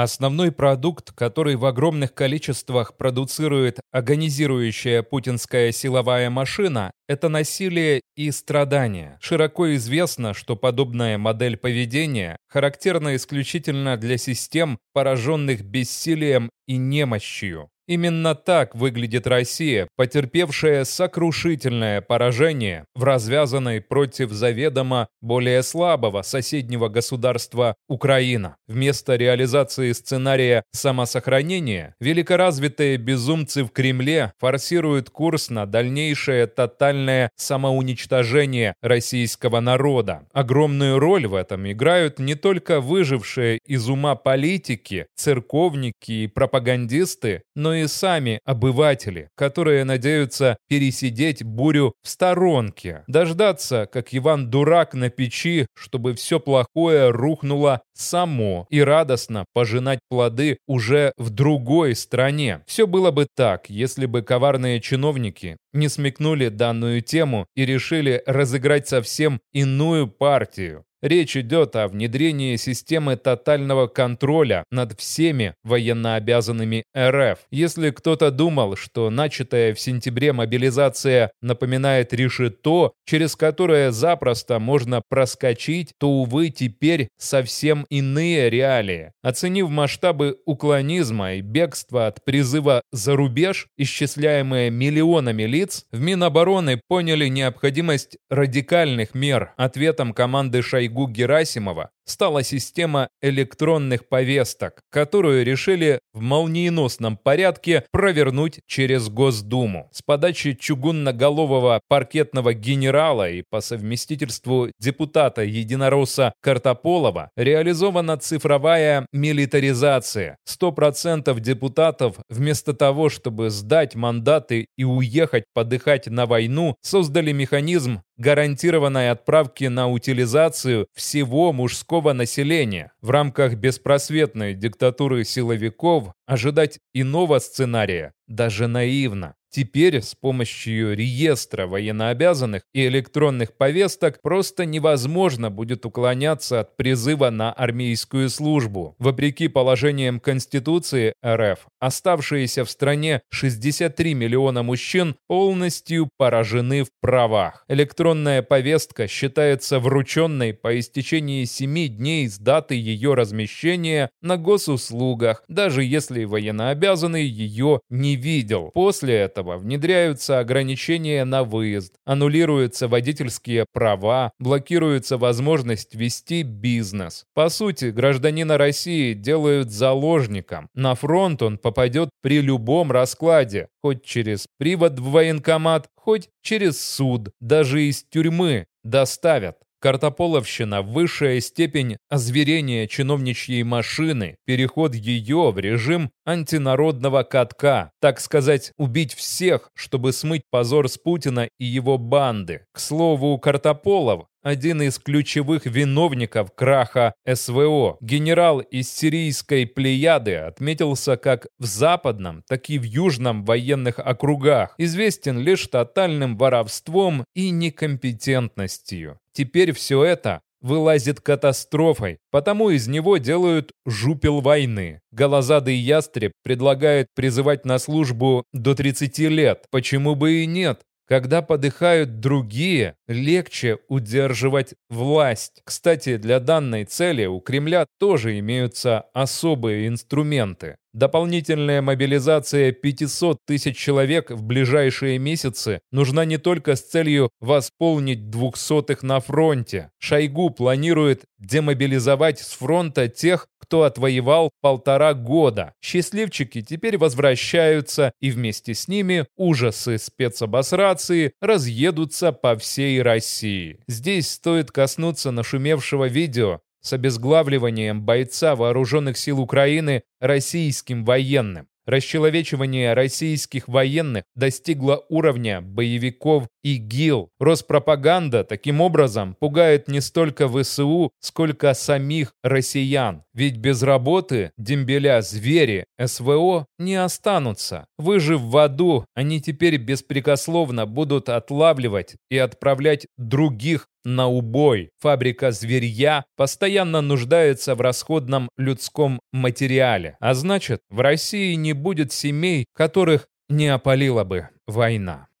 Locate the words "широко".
9.20-9.74